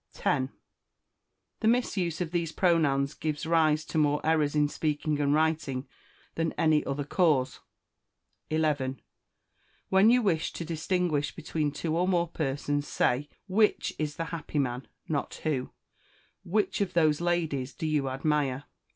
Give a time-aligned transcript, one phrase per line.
[0.13, 0.49] 10.
[1.59, 5.87] The misuse of these pronouns gives rise to more errors in speaking and writing
[6.33, 7.59] than any other cause.
[8.49, 8.99] 11.
[9.89, 14.57] When you wish to distinguish between two or more persons, say, "Which is the happy
[14.57, 15.69] man?" not who
[16.43, 18.63] "Which of those ladies do you admire?"